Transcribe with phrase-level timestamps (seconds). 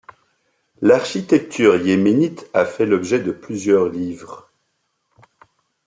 [0.81, 4.49] L'architecture yéménite a fait l'objet de plusieurs livres.